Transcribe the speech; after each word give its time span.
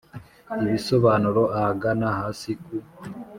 ibisobanuro 0.65 1.43
ahagana 1.57 2.07
hasi 2.19 2.51
ku 2.63 2.73